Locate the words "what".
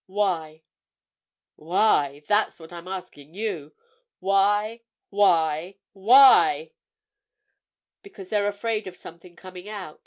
2.59-2.73